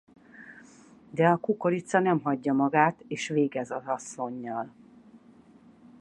De 1.09 1.27
a 1.27 1.35
kukorica 1.37 1.99
nem 1.99 2.19
hagyja 2.21 2.53
magát 2.53 3.03
és 3.07 3.27
végez 3.27 3.71
az 3.71 3.85
asszonnyal. 3.87 4.73